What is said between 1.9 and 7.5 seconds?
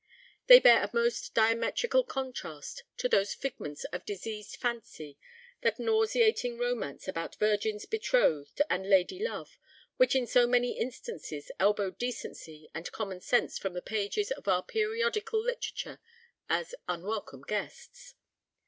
contrast to those figments of diseased fancy, that nauseating romance about